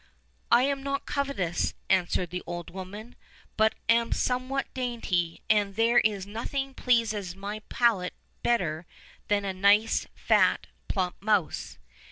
"I 0.51 0.63
am 0.63 0.81
not 0.81 1.05
covetous," 1.05 1.75
answered 1.87 2.31
the 2.31 2.41
old 2.47 2.71
woman, 2.71 3.13
"but 3.55 3.75
am 3.87 4.11
somewhat 4.13 4.65
dainty, 4.73 5.43
and 5.47 5.75
there 5.75 5.99
is 5.99 6.25
nothing 6.25 6.73
pleases 6.73 7.35
my 7.35 7.59
palate 7.69 8.15
better 8.41 8.87
than 9.27 9.45
a 9.45 9.53
nice, 9.53 10.07
fat, 10.15 10.65
plump 10.87 11.17
mouse. 11.19 11.77